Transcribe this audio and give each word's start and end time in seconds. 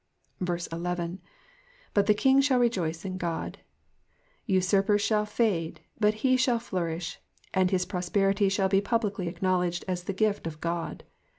11. 0.41 1.19
^t 1.95 2.05
the 2.07 2.13
king 2.15 2.41
shall 2.41 2.57
rejoice 2.57 3.05
in 3.05 3.17
God,^^ 3.19 3.57
Usurpers 4.47 4.99
shall 4.99 5.27
fade, 5.27 5.81
but 5.99 6.21
ho 6.23 6.35
shall 6.37 6.57
flourish; 6.57 7.19
and 7.53 7.69
his 7.69 7.85
prosperity 7.85 8.49
shall 8.49 8.67
be 8.67 8.81
publicly 8.81 9.27
acknowledged 9.27 9.85
as 9.87 10.05
the 10.05 10.13
gift 10.17 10.47
of 10.47 10.59
God. 10.59 11.03